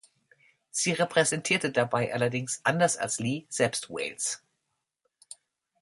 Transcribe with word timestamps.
Sie 0.71 0.93
repräsentierte 0.93 1.71
dabei 1.71 2.11
allerdings 2.11 2.59
anders 2.63 2.97
als 2.97 3.19
Lee 3.19 3.45
selbst 3.49 3.91
Wales. 3.91 4.41